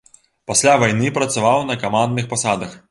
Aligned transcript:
Пасля 0.51 0.73
вайны 0.83 1.13
працаваў 1.19 1.65
на 1.71 1.81
камандных 1.87 2.25
пасадах. 2.35 2.79